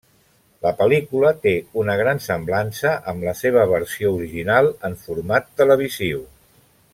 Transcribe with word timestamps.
La 0.65 0.69
pel·lícula 0.77 1.33
té 1.43 1.51
una 1.81 1.97
gran 1.99 2.21
semblança 2.27 2.93
amb 3.13 3.27
la 3.29 3.35
seva 3.43 3.67
versió 3.73 4.15
original 4.21 4.71
en 4.91 4.97
format 5.05 5.53
televisiu. 5.63 6.25